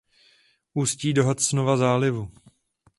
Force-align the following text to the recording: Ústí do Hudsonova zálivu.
Ústí 0.73 1.13
do 1.13 1.23
Hudsonova 1.23 1.77
zálivu. 1.77 2.31